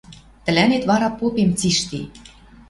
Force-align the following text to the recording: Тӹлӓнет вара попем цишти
Тӹлӓнет 0.43 0.83
вара 0.89 1.09
попем 1.19 1.51
цишти 1.59 2.01